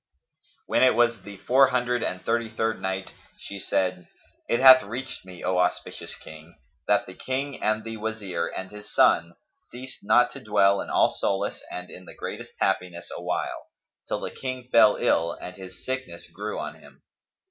When 0.65 0.81
it 0.81 0.95
was 0.95 1.21
the 1.21 1.37
Four 1.37 1.67
Hundred 1.67 2.01
and 2.01 2.25
Thirty 2.25 2.49
third 2.49 2.81
Night, 2.81 3.13
She 3.37 3.59
said, 3.59 4.07
It 4.49 4.59
hath 4.59 4.81
reached 4.81 5.25
me, 5.25 5.43
O 5.43 5.59
auspicious 5.59 6.15
King, 6.15 6.55
that 6.87 7.05
the 7.05 7.13
King 7.13 7.61
and 7.61 7.83
the 7.83 7.97
Wazir 7.97 8.47
and 8.47 8.71
his 8.71 8.91
son 8.91 9.35
ceased 9.69 9.99
not 10.01 10.31
to 10.31 10.39
dwell 10.43 10.81
in 10.81 10.89
all 10.89 11.11
solace 11.11 11.63
and 11.69 11.91
in 11.91 12.05
the 12.05 12.15
greatest 12.15 12.53
happiness 12.59 13.11
awhile, 13.15 13.67
till 14.07 14.19
the 14.21 14.31
King 14.31 14.69
fell 14.71 14.95
ill 14.99 15.33
and 15.39 15.55
his 15.55 15.85
sickness 15.85 16.27
grew 16.33 16.57
on 16.57 16.79
him. 16.81 17.03